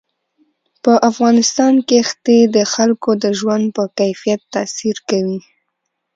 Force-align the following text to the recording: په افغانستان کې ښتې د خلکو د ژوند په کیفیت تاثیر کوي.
په 0.83 0.93
افغانستان 1.09 1.73
کې 1.87 1.99
ښتې 2.09 2.39
د 2.55 2.57
خلکو 2.73 3.09
د 3.23 3.25
ژوند 3.39 3.65
په 3.75 3.83
کیفیت 3.99 4.41
تاثیر 4.53 4.97
کوي. 5.09 5.39